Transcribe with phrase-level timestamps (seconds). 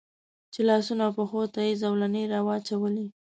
[0.53, 3.05] چې لاسونو او پښو ته یې زولنې را واچولې.